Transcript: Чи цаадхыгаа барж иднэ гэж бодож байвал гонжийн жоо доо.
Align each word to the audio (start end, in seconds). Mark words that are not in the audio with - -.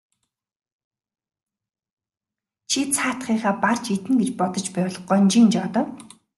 Чи 2.69 2.81
цаадхыгаа 2.95 3.55
барж 3.63 3.85
иднэ 3.95 4.13
гэж 4.19 4.29
бодож 4.39 4.65
байвал 4.73 4.97
гонжийн 5.09 5.47
жоо 5.53 5.67
доо. 5.73 5.85